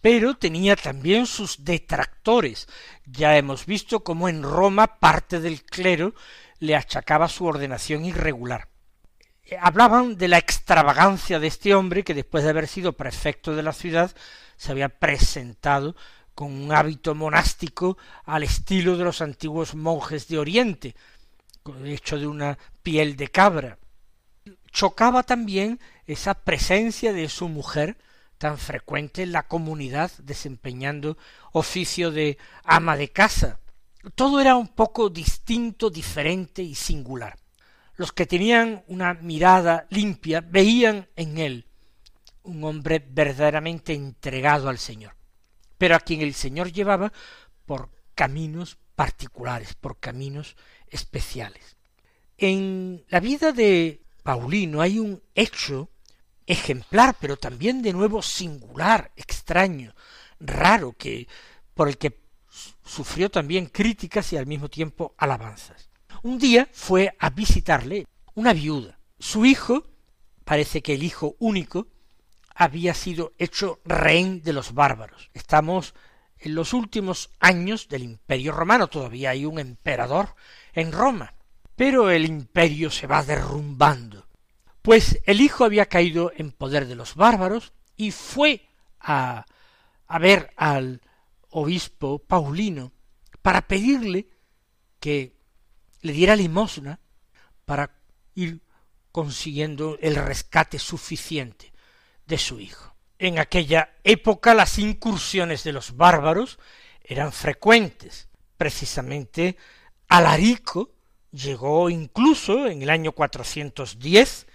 Pero 0.00 0.36
tenía 0.36 0.76
también 0.76 1.26
sus 1.26 1.64
detractores. 1.64 2.68
Ya 3.06 3.38
hemos 3.38 3.64
visto 3.64 4.04
cómo 4.04 4.28
en 4.28 4.42
Roma 4.42 4.98
parte 4.98 5.40
del 5.40 5.62
clero 5.62 6.14
le 6.58 6.76
achacaba 6.76 7.28
su 7.28 7.46
ordenación 7.46 8.04
irregular. 8.04 8.68
Eh, 9.44 9.56
hablaban 9.60 10.16
de 10.16 10.28
la 10.28 10.38
extravagancia 10.38 11.38
de 11.38 11.46
este 11.46 11.74
hombre 11.74 12.04
que 12.04 12.14
después 12.14 12.44
de 12.44 12.50
haber 12.50 12.68
sido 12.68 12.94
prefecto 12.94 13.54
de 13.54 13.62
la 13.62 13.72
ciudad 13.72 14.14
se 14.56 14.72
había 14.72 14.88
presentado 14.88 15.94
con 16.34 16.52
un 16.52 16.72
hábito 16.72 17.14
monástico 17.14 17.96
al 18.24 18.42
estilo 18.42 18.96
de 18.96 19.04
los 19.04 19.20
antiguos 19.20 19.74
monjes 19.74 20.26
de 20.28 20.38
Oriente, 20.38 20.96
hecho 21.84 22.18
de 22.18 22.26
una 22.26 22.58
piel 22.82 23.16
de 23.16 23.28
cabra. 23.28 23.78
Chocaba 24.70 25.22
también 25.22 25.80
esa 26.06 26.34
presencia 26.34 27.12
de 27.12 27.28
su 27.28 27.48
mujer 27.48 27.96
tan 28.38 28.58
frecuente 28.58 29.22
en 29.22 29.32
la 29.32 29.46
comunidad 29.46 30.10
desempeñando 30.18 31.16
oficio 31.52 32.10
de 32.10 32.36
ama 32.64 32.96
de 32.96 33.08
casa, 33.08 33.60
todo 34.14 34.40
era 34.40 34.56
un 34.56 34.68
poco 34.68 35.08
distinto, 35.08 35.88
diferente 35.88 36.62
y 36.62 36.74
singular. 36.74 37.38
Los 37.96 38.12
que 38.12 38.26
tenían 38.26 38.84
una 38.88 39.14
mirada 39.14 39.86
limpia 39.88 40.42
veían 40.42 41.08
en 41.16 41.38
él 41.38 41.66
un 42.42 42.62
hombre 42.64 43.02
verdaderamente 43.08 43.94
entregado 43.94 44.68
al 44.68 44.78
Señor, 44.78 45.14
pero 45.78 45.96
a 45.96 46.00
quien 46.00 46.20
el 46.20 46.34
Señor 46.34 46.70
llevaba 46.72 47.12
por 47.64 47.88
caminos 48.14 48.76
particulares, 48.94 49.74
por 49.74 49.98
caminos 49.98 50.56
especiales. 50.90 51.76
En 52.38 53.04
la 53.08 53.20
vida 53.20 53.52
de 53.52 54.02
Paulino 54.22 54.80
hay 54.80 54.98
un 54.98 55.22
hecho 55.34 55.90
ejemplar, 56.46 57.16
pero 57.20 57.36
también 57.36 57.82
de 57.82 57.92
nuevo 57.92 58.22
singular, 58.22 59.12
extraño, 59.16 59.94
raro, 60.40 60.92
que 60.92 61.28
por 61.74 61.88
el 61.88 61.98
que 61.98 62.20
sufrió 62.84 63.30
también 63.30 63.66
críticas 63.66 64.32
y 64.32 64.36
al 64.36 64.46
mismo 64.46 64.68
tiempo 64.68 65.14
alabanzas. 65.18 65.88
Un 66.22 66.38
día 66.38 66.68
fue 66.72 67.14
a 67.18 67.30
visitarle 67.30 68.06
una 68.34 68.52
viuda. 68.52 68.98
Su 69.18 69.44
hijo, 69.44 69.86
parece 70.44 70.82
que 70.82 70.94
el 70.94 71.02
hijo 71.02 71.36
único, 71.38 71.88
había 72.54 72.94
sido 72.94 73.32
hecho 73.38 73.80
rehén 73.84 74.42
de 74.42 74.52
los 74.52 74.74
bárbaros. 74.74 75.30
Estamos 75.34 75.94
en 76.44 76.54
los 76.54 76.74
últimos 76.74 77.30
años 77.40 77.88
del 77.88 78.02
imperio 78.02 78.52
romano, 78.52 78.88
todavía 78.88 79.30
hay 79.30 79.46
un 79.46 79.58
emperador 79.58 80.34
en 80.74 80.92
Roma, 80.92 81.34
pero 81.74 82.10
el 82.10 82.26
imperio 82.26 82.90
se 82.90 83.06
va 83.06 83.22
derrumbando. 83.22 84.28
Pues 84.82 85.22
el 85.24 85.40
hijo 85.40 85.64
había 85.64 85.86
caído 85.86 86.32
en 86.36 86.52
poder 86.52 86.86
de 86.86 86.96
los 86.96 87.14
bárbaros 87.14 87.72
y 87.96 88.10
fue 88.10 88.68
a, 89.00 89.46
ver 90.20 90.52
al 90.56 91.00
obispo 91.48 92.18
Paulino 92.18 92.92
para 93.40 93.66
pedirle 93.66 94.28
que 95.00 95.34
le 96.02 96.12
diera 96.12 96.36
limosna 96.36 97.00
para 97.64 97.96
ir 98.34 98.60
consiguiendo 99.10 99.96
el 100.02 100.16
rescate 100.16 100.78
suficiente 100.78 101.72
de 102.26 102.36
su 102.36 102.60
hijo. 102.60 102.93
En 103.18 103.38
aquella 103.38 103.94
época 104.02 104.54
las 104.54 104.78
incursiones 104.78 105.64
de 105.64 105.72
los 105.72 105.96
bárbaros 105.96 106.58
eran 107.02 107.32
frecuentes. 107.32 108.28
Precisamente 108.56 109.56
Alarico 110.08 110.90
llegó 111.30 111.90
incluso 111.90 112.66
en 112.66 112.82
el 112.82 112.90
año 112.90 113.12
410, 113.12 114.46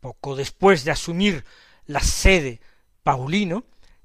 poco 0.00 0.36
después 0.36 0.84
de 0.84 0.90
asumir 0.90 1.44
la 1.86 2.00
sede 2.00 2.60
Paulino, 3.02 3.64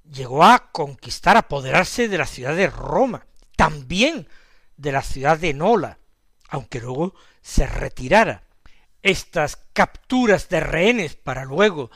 llegó 0.10 0.44
a 0.44 0.72
conquistar, 0.72 1.38
apoderarse 1.38 2.08
de 2.08 2.18
la 2.18 2.26
ciudad 2.26 2.56
de 2.56 2.68
Roma, 2.68 3.26
también 3.56 4.28
de 4.78 4.92
la 4.92 5.02
ciudad 5.02 5.38
de 5.38 5.54
Nola, 5.54 5.98
aunque 6.50 6.80
luego 6.80 7.14
se 7.42 7.66
retirara. 7.68 8.44
Estas 9.02 9.58
capturas 9.74 10.48
de 10.48 10.62
rehenes 10.62 11.16
para 11.16 11.44
luego 11.44 11.92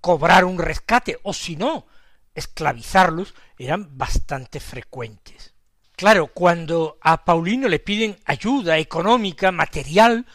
cobrar 0.00 0.44
un 0.44 0.58
rescate, 0.58 1.18
o 1.22 1.32
si 1.32 1.56
no, 1.56 1.86
esclavizarlos, 2.34 3.34
eran 3.58 3.96
bastante 3.96 4.60
frecuentes. 4.60 5.54
Claro, 5.96 6.28
cuando 6.28 6.98
a 7.00 7.24
Paulino 7.24 7.68
le 7.68 7.78
piden 7.78 8.18
ayuda 8.26 8.78
económica, 8.78 9.50
material, 9.50 10.26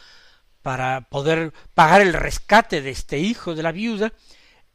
para 0.62 1.02
poder 1.08 1.52
pagar 1.74 2.00
el 2.00 2.12
rescate 2.12 2.82
de 2.82 2.90
este 2.90 3.18
hijo 3.18 3.54
de 3.54 3.62
la 3.62 3.72
viuda, 3.72 4.12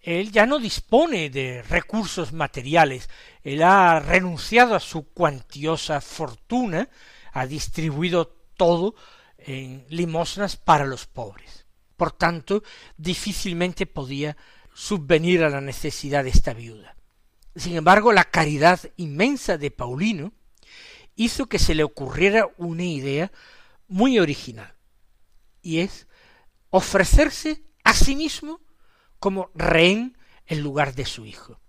él 0.02 0.32
ya 0.32 0.46
no 0.46 0.60
dispone 0.60 1.30
de 1.30 1.64
recursos 1.64 2.32
materiales, 2.32 3.10
él 3.44 3.64
ha 3.64 4.00
renunciado 4.00 4.76
a 4.76 4.80
su 4.80 5.10
cuantiosa 5.10 6.00
fortuna, 6.00 6.90
ha 7.34 7.46
distribuido 7.46 8.34
todo 8.56 8.96
en 9.38 9.86
limosnas 9.90 10.56
para 10.56 10.86
los 10.86 11.06
pobres. 11.08 11.66
Por 11.96 12.12
tanto, 12.12 12.64
difícilmente 12.96 13.86
podía 13.86 14.38
subvenir 14.78 15.44
a 15.44 15.50
la 15.50 15.60
necesidad 15.60 16.24
de 16.24 16.30
esta 16.30 16.54
viuda. 16.54 16.96
Sin 17.56 17.76
embargo, 17.76 18.14
la 18.14 18.26
caridad 18.26 18.80
inmensa 18.96 19.58
de 19.58 19.72
Paulino 19.72 20.34
hizo 21.16 21.48
que 21.48 21.58
se 21.58 21.74
le 21.74 21.84
ocurriera 21.84 22.48
una 22.58 22.84
idea 22.84 23.32
muy 23.88 24.20
original, 24.20 24.76
y 25.64 25.80
es 25.80 26.06
ofrecerse 26.70 27.64
a 27.84 27.96
sí 27.96 28.16
mismo 28.16 28.62
como 29.18 29.50
rehén 29.56 30.16
en 30.46 30.62
lugar 30.62 30.94
de 30.94 31.06
su 31.06 31.26
hijo. 31.26 31.60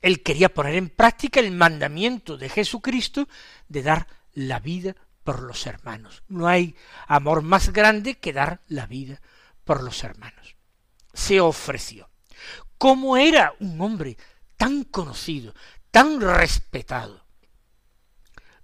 Él 0.00 0.22
quería 0.22 0.54
poner 0.54 0.76
en 0.76 0.90
práctica 0.90 1.40
el 1.40 1.50
mandamiento 1.50 2.36
de 2.36 2.48
Jesucristo 2.48 3.28
de 3.68 3.82
dar 3.82 4.06
la 4.32 4.60
vida 4.60 4.94
por 5.24 5.42
los 5.42 5.66
hermanos. 5.66 6.22
No 6.28 6.46
hay 6.46 6.76
amor 7.08 7.42
más 7.42 7.72
grande 7.72 8.14
que 8.14 8.32
dar 8.32 8.62
la 8.68 8.86
vida 8.86 9.20
por 9.64 9.82
los 9.82 10.04
hermanos. 10.04 10.54
Se 11.14 11.40
ofreció. 11.40 12.13
¿Cómo 12.78 13.16
era 13.16 13.54
un 13.60 13.80
hombre 13.80 14.16
tan 14.56 14.84
conocido, 14.84 15.54
tan 15.90 16.20
respetado? 16.20 17.24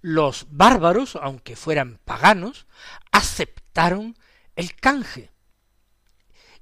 Los 0.01 0.47
bárbaros, 0.49 1.15
aunque 1.15 1.55
fueran 1.55 1.99
paganos, 2.03 2.65
aceptaron 3.11 4.15
el 4.55 4.75
canje. 4.75 5.31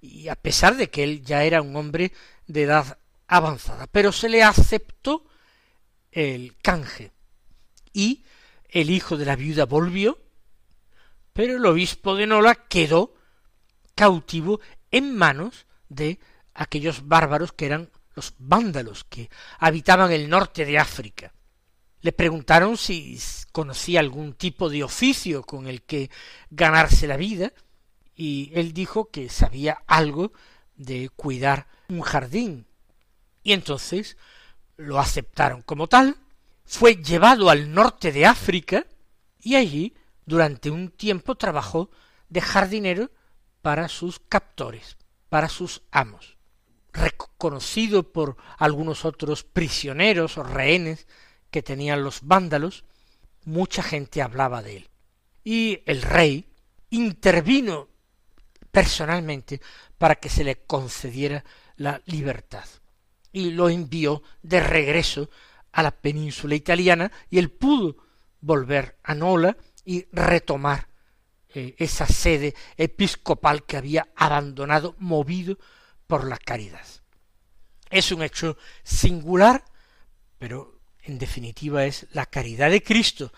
Y 0.02 0.28
a 0.30 0.36
pesar 0.36 0.76
de 0.76 0.90
que 0.90 1.04
él 1.04 1.24
ya 1.24 1.44
era 1.44 1.62
un 1.62 1.76
hombre 1.76 2.14
de 2.48 2.64
edad 2.64 2.98
avanzada, 3.28 3.88
pero 3.88 4.12
se 4.12 4.30
le 4.30 4.44
aceptó 4.44 5.26
el 6.12 6.58
canje. 6.62 7.12
Y 7.94 8.26
el 8.70 8.90
hijo 8.90 9.18
de 9.18 9.26
la 9.26 9.36
viuda 9.36 9.66
volvió, 9.66 10.20
pero 11.34 11.58
el 11.58 11.66
obispo 11.66 12.16
de 12.16 12.28
Nola 12.28 12.56
quedó 12.56 13.16
cautivo 13.96 14.60
en 14.92 15.16
manos 15.16 15.66
de 15.90 16.20
aquellos 16.60 17.08
bárbaros 17.08 17.54
que 17.54 17.66
eran 17.66 17.90
los 18.16 18.34
vándalos 18.38 19.06
que 19.06 19.30
habitaban 19.60 20.12
el 20.12 20.30
norte 20.30 20.66
de 20.66 20.78
África. 20.78 21.34
Le 22.02 22.12
preguntaron 22.12 22.76
si 22.76 23.18
conocía 23.54 24.02
algún 24.02 24.34
tipo 24.34 24.70
de 24.70 24.84
oficio 24.84 25.44
con 25.44 25.68
el 25.68 25.84
que 25.84 26.10
ganarse 26.50 27.08
la 27.08 27.16
vida, 27.16 27.54
y 28.14 28.52
él 28.54 28.74
dijo 28.74 29.10
que 29.10 29.30
sabía 29.30 29.84
algo 29.88 30.34
de 30.76 31.10
cuidar 31.16 31.68
un 31.88 32.02
jardín. 32.02 32.68
Y 33.42 33.54
entonces 33.54 34.18
lo 34.76 35.00
aceptaron 35.00 35.62
como 35.62 35.88
tal, 35.88 36.18
fue 36.66 36.98
llevado 36.98 37.50
al 37.50 37.72
norte 37.72 38.12
de 38.12 38.26
África 38.26 38.86
y 39.40 39.56
allí 39.56 39.96
durante 40.26 40.70
un 40.70 40.92
tiempo 40.92 41.36
trabajó 41.36 41.90
de 42.28 42.42
jardinero 42.42 43.12
para 43.62 43.88
sus 43.88 44.20
captores, 44.20 44.98
para 45.30 45.48
sus 45.48 45.84
amos. 45.92 46.39
Reconocido 46.94 48.12
por 48.12 48.38
algunos 48.58 49.06
otros 49.06 49.44
prisioneros 49.44 50.38
o 50.38 50.44
rehenes 50.44 51.08
que 51.52 51.64
tenían 51.64 52.04
los 52.04 52.22
vándalos, 52.24 52.86
mucha 53.46 53.84
gente 53.84 54.22
hablaba 54.22 54.62
de 54.62 54.78
él. 54.78 54.90
Y 55.44 55.82
el 55.86 56.02
rey 56.02 56.46
intervino 56.90 57.88
personalmente 58.72 59.62
para 59.98 60.16
que 60.16 60.30
se 60.30 60.44
le 60.44 60.58
concediera 60.64 61.44
la 61.78 62.02
libertad 62.06 62.66
y 63.32 63.52
lo 63.52 63.70
envió 63.70 64.24
de 64.42 64.60
regreso 64.60 65.30
a 65.72 65.84
la 65.84 65.92
península 65.92 66.56
italiana 66.56 67.12
y 67.30 67.38
él 67.38 67.52
pudo 67.52 67.98
volver 68.42 68.98
a 69.04 69.14
Nola 69.14 69.56
y 69.86 70.08
retomar 70.12 70.88
eh, 71.54 71.76
esa 71.78 72.06
sede 72.06 72.54
episcopal 72.78 73.66
que 73.66 73.78
había 73.78 74.10
abandonado 74.16 74.96
movido 75.00 75.58
por 76.10 76.28
la 76.28 76.38
caridad. 76.38 76.88
Es 77.92 78.12
un 78.12 78.24
hecho 78.24 78.58
singular, 78.84 79.64
pero 80.40 80.80
en 81.04 81.20
definitiva 81.20 81.86
es 81.86 82.08
la 82.14 82.26
caridad 82.26 82.72
de 82.72 82.82
Cristo 82.82 83.32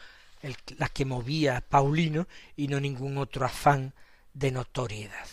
la 0.77 0.87
que 0.87 1.03
movía 1.03 1.57
a 1.57 1.61
Paulino 1.61 2.29
y 2.55 2.69
no 2.69 2.79
ningún 2.79 3.17
otro 3.17 3.45
afán 3.45 3.93
de 4.33 4.51
notoriedad. 4.51 5.27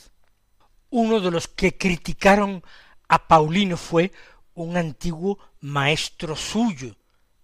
Uno 0.90 1.20
de 1.20 1.30
los 1.30 1.46
que 1.46 1.76
criticaron 1.78 2.64
a 3.06 3.28
Paulino 3.28 3.76
fue 3.76 4.10
un 4.54 4.76
antiguo 4.76 5.38
maestro 5.60 6.34
suyo 6.34 6.96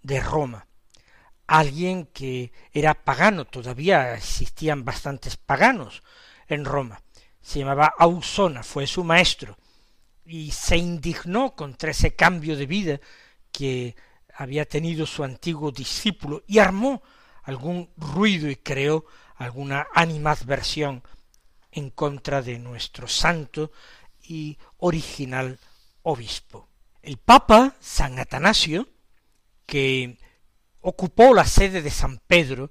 de 0.02 0.18
Roma, 0.18 0.66
alguien 1.46 2.06
que 2.06 2.52
era 2.72 2.94
pagano, 2.94 3.44
todavía 3.44 4.14
existían 4.14 4.84
bastantes 4.84 5.36
paganos 5.36 6.02
en 6.48 6.64
Roma, 6.64 7.00
se 7.40 7.60
llamaba 7.60 7.94
Ausona, 7.96 8.64
fue 8.64 8.88
su 8.88 9.04
maestro, 9.04 9.56
y 10.24 10.50
se 10.50 10.76
indignó 10.76 11.54
contra 11.54 11.90
ese 11.90 12.14
cambio 12.14 12.56
de 12.56 12.66
vida 12.66 13.00
que 13.52 13.94
había 14.34 14.64
tenido 14.64 15.06
su 15.06 15.22
antiguo 15.22 15.70
discípulo 15.70 16.42
y 16.46 16.58
armó 16.58 17.02
algún 17.42 17.90
ruido 17.96 18.50
y 18.50 18.56
creó 18.56 19.04
alguna 19.36 19.86
animadversión 19.94 21.02
en 21.70 21.90
contra 21.90 22.42
de 22.42 22.58
nuestro 22.58 23.06
santo 23.06 23.70
y 24.22 24.58
original 24.78 25.58
obispo. 26.02 26.68
El 27.02 27.18
Papa 27.18 27.76
San 27.80 28.18
Atanasio, 28.18 28.88
que 29.66 30.18
ocupó 30.80 31.34
la 31.34 31.44
sede 31.44 31.82
de 31.82 31.90
San 31.90 32.18
Pedro 32.18 32.70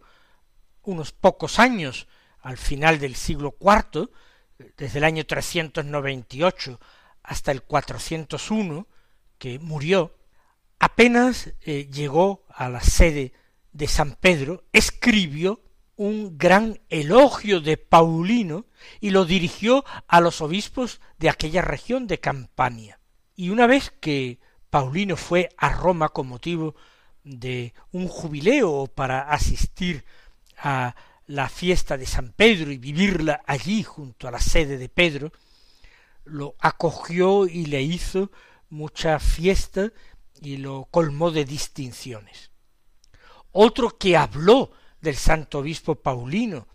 unos 0.84 1.12
pocos 1.12 1.60
años 1.60 2.08
al 2.42 2.58
final 2.58 3.00
del 3.00 3.16
siglo 3.16 3.56
IV, 3.60 4.10
desde 4.78 4.98
el 5.00 5.04
año 5.04 5.26
398 5.26 6.80
hasta 7.24 7.52
el 7.52 7.64
401, 7.64 8.88
que 9.38 9.60
murió, 9.60 10.16
apenas 10.80 11.54
eh, 11.62 11.90
llegó 11.92 12.46
a 12.50 12.70
la 12.70 12.82
sede 12.82 13.34
de 13.72 13.88
San 13.88 14.16
Pedro, 14.16 14.66
escribió 14.72 15.62
un 15.96 16.38
gran 16.38 16.80
elogio 16.90 17.62
de 17.62 17.78
Paulino 17.78 18.66
y 19.00 19.12
lo 19.12 19.26
dirigió 19.26 19.86
a 20.08 20.22
los 20.22 20.42
obispos 20.42 21.02
de 21.18 21.30
aquella 21.30 21.62
región 21.62 22.08
de 22.08 22.20
Campania. 22.20 23.00
Y 23.36 23.50
una 23.50 23.68
vez 23.68 23.92
que 24.00 24.40
Paulino 24.70 25.18
fue 25.18 25.50
a 25.58 25.70
Roma 25.70 26.10
con 26.10 26.28
motivo 26.28 26.76
de 27.24 27.74
un 27.92 28.08
jubileo 28.08 28.88
para 28.88 29.30
asistir 29.30 30.04
a 30.58 30.96
la 31.26 31.48
fiesta 31.48 31.98
de 31.98 32.06
San 32.06 32.34
Pedro 32.34 32.72
y 32.72 32.78
vivirla 32.78 33.42
allí 33.46 33.84
junto 33.84 34.28
a 34.28 34.32
la 34.32 34.40
sede 34.40 34.78
de 34.78 34.90
Pedro, 34.90 35.32
lo 36.26 36.56
acogió 36.60 37.46
y 37.46 37.66
le 37.66 37.82
hizo 37.82 38.32
mucha 38.70 39.20
fiesta 39.20 39.92
y 40.42 40.58
lo 40.58 40.88
colmó 40.92 41.32
de 41.32 41.46
distinciones. 41.46 42.52
Otro 43.52 43.98
que 43.98 44.18
habló 44.18 44.72
del 45.00 45.16
santo 45.16 45.60
obispo 45.60 45.96
Paulino 45.96 46.68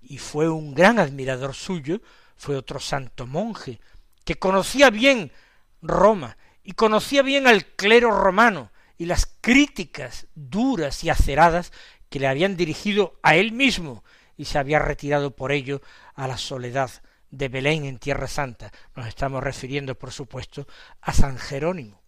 y 0.00 0.18
fue 0.18 0.48
un 0.48 0.74
gran 0.74 0.98
admirador 0.98 1.54
suyo 1.54 2.00
fue 2.36 2.56
otro 2.56 2.78
santo 2.78 3.26
monje 3.26 3.80
que 4.24 4.38
conocía 4.38 4.90
bien 4.90 5.32
Roma 5.80 6.36
y 6.62 6.72
conocía 6.72 7.22
bien 7.22 7.46
al 7.46 7.64
clero 7.64 8.10
romano 8.10 8.70
y 8.98 9.06
las 9.06 9.26
críticas 9.40 10.26
duras 10.34 11.04
y 11.04 11.10
aceradas 11.10 11.72
que 12.10 12.20
le 12.20 12.26
habían 12.26 12.56
dirigido 12.56 13.18
a 13.22 13.36
él 13.36 13.52
mismo 13.52 14.04
y 14.36 14.46
se 14.46 14.58
había 14.58 14.78
retirado 14.78 15.34
por 15.34 15.52
ello 15.52 15.80
a 16.14 16.28
la 16.28 16.38
soledad 16.38 16.90
de 17.36 17.48
Belén 17.48 17.84
en 17.84 17.98
Tierra 17.98 18.28
Santa. 18.28 18.72
Nos 18.94 19.06
estamos 19.06 19.42
refiriendo, 19.42 19.94
por 19.94 20.12
supuesto, 20.12 20.66
a 21.00 21.12
San 21.12 21.38
Jerónimo. 21.38 22.00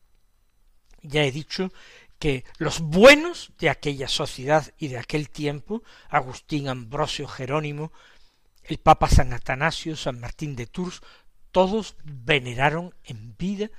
Ya 1.03 1.25
he 1.25 1.31
dicho 1.31 1.73
que 2.19 2.45
los 2.59 2.81
buenos 2.81 3.53
de 3.59 3.71
aquella 3.71 4.09
sociedad 4.09 4.73
y 4.79 4.89
de 4.89 4.99
aquel 4.99 5.31
tiempo, 5.31 5.83
Agustín, 6.09 6.69
Ambrosio, 6.69 7.29
Jerónimo, 7.29 7.93
el 8.65 8.79
Papa 8.79 9.09
San 9.09 9.33
Atanasio, 9.33 9.97
San 9.97 10.19
Martín 10.19 10.57
de 10.57 10.67
Tours, 10.67 11.01
todos 11.53 11.97
veneraron 12.05 12.95
en 13.05 13.37
vida 13.37 13.71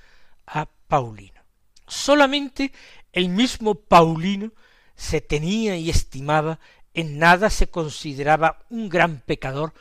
a 0.47 0.67
Paulino. 0.87 1.41
Solamente 1.87 2.71
el 3.11 3.29
mismo 3.29 3.75
Paulino 3.75 4.51
se 4.95 5.21
tenía 5.21 5.75
y 5.75 5.89
estimaba, 5.89 6.59
en 6.93 7.19
nada 7.19 7.49
se 7.49 7.69
consideraba 7.69 8.59
un 8.69 8.89
gran 8.89 9.21
pecador 9.21 9.73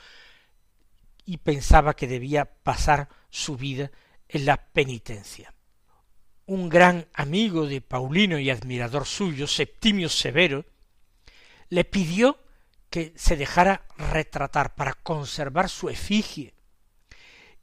y 1.28 1.36
pensaba 1.36 1.94
que 1.94 2.06
debía 2.06 2.46
pasar 2.46 3.10
su 3.28 3.58
vida 3.58 3.90
en 4.28 4.46
la 4.46 4.56
penitencia. 4.56 5.52
Un 6.46 6.70
gran 6.70 7.06
amigo 7.12 7.66
de 7.66 7.82
Paulino 7.82 8.38
y 8.38 8.48
admirador 8.48 9.04
suyo, 9.04 9.46
Septimio 9.46 10.08
Severo, 10.08 10.64
le 11.68 11.84
pidió 11.84 12.38
que 12.88 13.12
se 13.14 13.36
dejara 13.36 13.86
retratar 13.98 14.74
para 14.74 14.94
conservar 14.94 15.68
su 15.68 15.90
efigie 15.90 16.54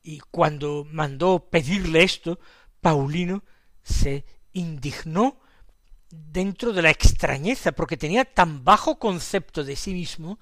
y 0.03 0.19
cuando 0.29 0.85
mandó 0.91 1.49
pedirle 1.49 2.03
esto, 2.03 2.39
Paulino 2.81 3.43
se 3.81 4.25
indignó 4.53 5.39
dentro 6.11 6.71
de 6.71 6.83
la 6.83 6.91
extrañeza, 6.91 7.71
porque 7.71 7.97
tenía 7.97 8.25
tan 8.25 8.63
bajo 8.63 8.99
concepto 8.99 9.63
de 9.63 9.75
sí 9.75 9.95
mismo 9.95 10.37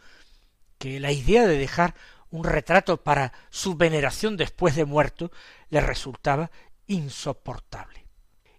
que 0.77 0.99
la 0.99 1.13
idea 1.13 1.47
de 1.47 1.57
dejar 1.57 1.95
un 2.33 2.43
retrato 2.43 2.97
para 2.97 3.31
su 3.51 3.75
veneración 3.75 4.37
después 4.37 4.75
de 4.75 4.85
muerto 4.85 5.31
le 5.69 5.81
resultaba 5.81 6.49
insoportable. 6.87 8.07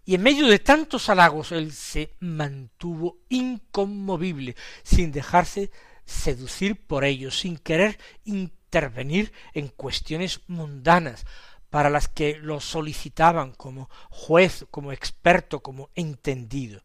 Y 0.05 0.15
en 0.15 0.23
medio 0.23 0.47
de 0.47 0.61
tantos 0.61 1.09
halagos 1.09 1.51
él 1.51 1.73
se 1.73 2.15
mantuvo 2.21 3.19
inconmovible, 3.29 4.55
sin 4.85 5.11
dejarse 5.11 5.73
seducir 6.05 6.87
por 6.87 7.05
ellos, 7.05 7.41
sin 7.41 7.59
querer 7.59 7.99
intervenir 8.25 9.33
en 9.55 9.67
cuestiones 9.67 10.43
mundanas, 10.47 11.27
para 11.69 11.91
las 11.91 12.07
que 12.07 12.37
lo 12.37 12.61
solicitaban 12.61 13.51
como 13.51 13.91
juez, 14.09 14.67
como 14.71 14.93
experto, 14.93 15.65
como 15.65 15.91
entendido. 15.97 16.81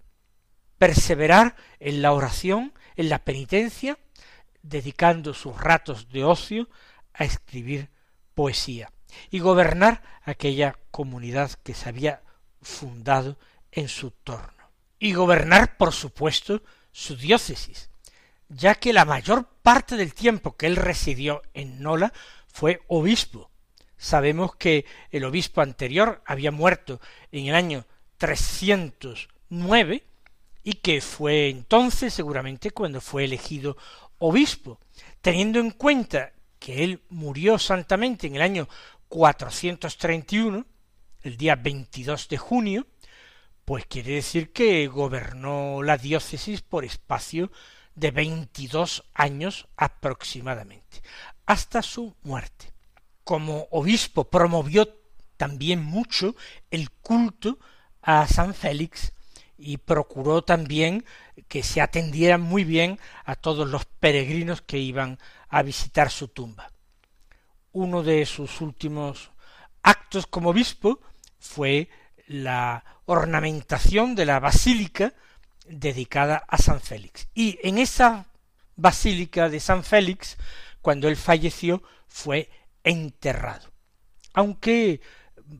Perseverar 0.79 1.55
en 1.79 2.01
la 2.01 2.13
oración, 2.13 2.73
en 2.95 3.09
la 3.09 3.19
penitencia, 3.19 3.99
dedicando 4.61 5.33
sus 5.33 5.59
ratos 5.59 6.09
de 6.09 6.23
ocio 6.23 6.69
a 7.13 7.23
escribir 7.23 7.89
poesía 8.33 8.91
y 9.29 9.39
gobernar 9.39 10.01
aquella 10.23 10.77
comunidad 10.91 11.51
que 11.63 11.73
se 11.73 11.89
había 11.89 12.21
fundado 12.61 13.37
en 13.71 13.87
su 13.87 14.11
torno. 14.11 14.69
Y 14.99 15.13
gobernar, 15.13 15.77
por 15.77 15.93
supuesto, 15.93 16.61
su 16.91 17.15
diócesis, 17.15 17.89
ya 18.49 18.75
que 18.75 18.93
la 18.93 19.05
mayor 19.05 19.47
parte 19.61 19.95
del 19.95 20.13
tiempo 20.13 20.57
que 20.57 20.67
él 20.67 20.75
residió 20.75 21.41
en 21.53 21.81
Nola 21.81 22.11
fue 22.47 22.81
obispo. 22.87 23.49
Sabemos 23.97 24.55
que 24.55 24.85
el 25.11 25.25
obispo 25.25 25.61
anterior 25.61 26.21
había 26.25 26.51
muerto 26.51 26.99
en 27.31 27.47
el 27.47 27.55
año 27.55 27.85
309 28.17 30.03
y 30.63 30.73
que 30.73 31.01
fue 31.01 31.49
entonces 31.49 32.13
seguramente 32.13 32.71
cuando 32.71 33.01
fue 33.01 33.25
elegido 33.25 33.77
obispo, 34.19 34.79
teniendo 35.21 35.59
en 35.59 35.71
cuenta 35.71 36.31
que 36.59 36.83
él 36.83 37.01
murió 37.09 37.57
santamente 37.57 38.27
en 38.27 38.35
el 38.35 38.41
año 38.41 38.67
431, 39.07 40.65
el 41.23 41.37
día 41.37 41.55
22 41.55 42.27
de 42.27 42.37
junio, 42.37 42.87
pues 43.65 43.85
quiere 43.85 44.13
decir 44.13 44.51
que 44.51 44.87
gobernó 44.87 45.83
la 45.83 45.97
diócesis 45.97 46.61
por 46.61 46.85
espacio 46.85 47.51
de 47.95 48.11
veintidós 48.11 49.03
años 49.13 49.67
aproximadamente, 49.75 51.01
hasta 51.45 51.81
su 51.81 52.15
muerte. 52.23 52.73
Como 53.23 53.67
obispo 53.71 54.29
promovió 54.29 54.87
también 55.37 55.83
mucho 55.83 56.35
el 56.71 56.91
culto 56.91 57.59
a 58.01 58.27
San 58.27 58.53
Félix 58.53 59.13
y 59.59 59.77
procuró 59.77 60.41
también 60.41 61.05
que 61.47 61.63
se 61.63 61.81
atendieran 61.81 62.41
muy 62.41 62.63
bien 62.63 62.97
a 63.25 63.35
todos 63.35 63.67
los 63.67 63.85
peregrinos 63.85 64.61
que 64.61 64.77
iban 64.77 65.19
a 65.49 65.61
visitar 65.63 66.09
su 66.09 66.29
tumba. 66.29 66.71
Uno 67.73 68.01
de 68.01 68.25
sus 68.25 68.61
últimos 68.61 69.31
actos 69.83 70.25
como 70.27 70.49
obispo 70.51 71.01
fue 71.39 71.89
la 72.25 72.85
ornamentación 73.05 74.15
de 74.15 74.25
la 74.25 74.39
basílica 74.39 75.13
dedicada 75.67 76.45
a 76.47 76.57
San 76.57 76.79
Félix. 76.79 77.27
Y 77.33 77.59
en 77.61 77.77
esa 77.77 78.27
basílica 78.75 79.49
de 79.49 79.59
San 79.59 79.83
Félix, 79.83 80.37
cuando 80.81 81.07
él 81.09 81.17
falleció, 81.17 81.83
fue 82.07 82.49
enterrado. 82.83 83.71
Aunque 84.33 85.01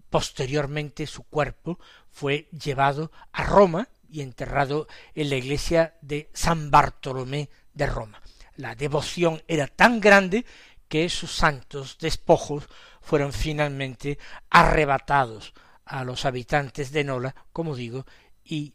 posteriormente 0.09 1.07
su 1.07 1.23
cuerpo 1.23 1.79
fue 2.12 2.48
llevado 2.52 3.12
a 3.32 3.43
Roma 3.43 3.88
y 4.10 4.22
enterrado 4.22 4.88
en 5.15 5.30
la 5.30 5.36
iglesia 5.36 5.95
de 6.02 6.30
San 6.34 6.72
Bartolomé 6.72 7.50
de 7.74 7.86
Roma. 7.86 8.22
La 8.56 8.76
devoción 8.76 9.41
era 9.48 9.67
tan 9.67 10.00
grande 10.02 10.45
que 10.88 11.08
sus 11.10 11.32
santos 11.32 11.98
despojos 12.00 12.67
fueron 13.02 13.32
finalmente 13.32 14.17
arrebatados 14.50 15.54
a 15.86 16.04
los 16.04 16.26
habitantes 16.26 16.91
de 16.91 17.04
Nola, 17.04 17.36
como 17.54 17.76
digo, 17.76 18.06
y 18.43 18.74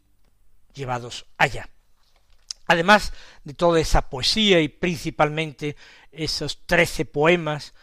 llevados 0.73 1.25
allá. 1.37 1.69
Además 2.67 3.13
de 3.43 3.53
toda 3.53 3.79
esa 3.79 4.09
poesía 4.09 4.59
y 4.59 4.69
principalmente 4.69 5.75
esos 6.11 6.65
trece 6.65 7.05
poemas 7.05 7.73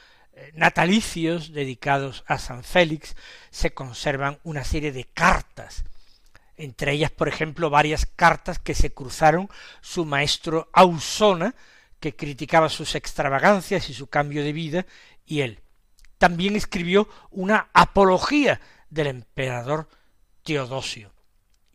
natalicios 0.54 1.52
dedicados 1.52 2.24
a 2.26 2.38
San 2.38 2.64
Félix, 2.64 3.16
se 3.50 3.72
conservan 3.72 4.38
una 4.44 4.64
serie 4.64 4.92
de 4.92 5.04
cartas, 5.04 5.84
entre 6.56 6.92
ellas, 6.92 7.10
por 7.10 7.28
ejemplo, 7.28 7.70
varias 7.70 8.06
cartas 8.06 8.58
que 8.58 8.74
se 8.74 8.92
cruzaron 8.92 9.48
su 9.80 10.04
maestro 10.04 10.68
Ausona, 10.72 11.54
que 12.00 12.14
criticaba 12.16 12.68
sus 12.68 12.94
extravagancias 12.94 13.88
y 13.88 13.94
su 13.94 14.08
cambio 14.08 14.42
de 14.44 14.52
vida, 14.52 14.86
y 15.24 15.40
él. 15.40 15.60
También 16.18 16.56
escribió 16.56 17.08
una 17.30 17.70
apología 17.72 18.60
del 18.90 19.08
emperador 19.08 19.88
Teodosio 20.42 21.12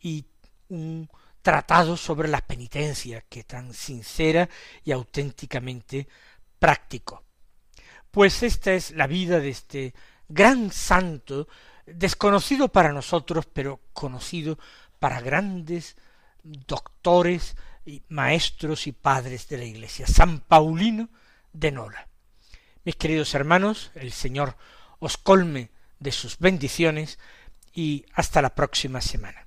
y 0.00 0.26
un 0.68 1.08
tratado 1.42 1.96
sobre 1.96 2.28
la 2.28 2.40
penitencia 2.40 3.22
que 3.28 3.44
tan 3.44 3.74
sincera 3.74 4.48
y 4.84 4.92
auténticamente 4.92 6.08
práctico. 6.58 7.27
Pues 8.10 8.42
esta 8.42 8.72
es 8.72 8.92
la 8.92 9.06
vida 9.06 9.40
de 9.40 9.50
este 9.50 9.94
gran 10.28 10.72
santo, 10.72 11.48
desconocido 11.86 12.68
para 12.68 12.92
nosotros, 12.92 13.46
pero 13.52 13.80
conocido 13.92 14.58
para 14.98 15.20
grandes 15.20 15.96
doctores 16.42 17.56
y 17.84 18.02
maestros 18.08 18.86
y 18.86 18.92
padres 18.92 19.48
de 19.48 19.58
la 19.58 19.64
Iglesia, 19.64 20.06
San 20.06 20.40
Paulino 20.40 21.08
de 21.52 21.72
Nola. 21.72 22.08
Mis 22.84 22.96
queridos 22.96 23.34
hermanos, 23.34 23.90
el 23.94 24.12
Señor 24.12 24.56
os 24.98 25.16
colme 25.16 25.70
de 25.98 26.12
sus 26.12 26.38
bendiciones 26.38 27.18
y 27.72 28.04
hasta 28.14 28.42
la 28.42 28.54
próxima 28.54 29.00
semana. 29.00 29.46